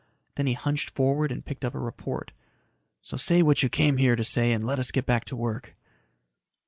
Then 0.33 0.47
he 0.47 0.53
hunched 0.53 0.89
forward 0.89 1.31
and 1.31 1.45
picked 1.45 1.63
up 1.63 1.75
a 1.75 1.79
report. 1.79 2.31
"So 3.03 3.17
say 3.17 3.43
what 3.43 3.61
you 3.61 3.69
came 3.69 3.97
here 3.97 4.15
to 4.15 4.23
say 4.23 4.51
and 4.51 4.63
let 4.65 4.79
us 4.79 4.89
get 4.89 5.05
back 5.05 5.25
to 5.25 5.35
work." 5.35 5.75